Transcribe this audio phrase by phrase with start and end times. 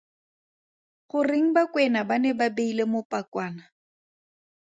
[1.09, 3.63] Goreng Bakwena ba ne ba beile mopakwana?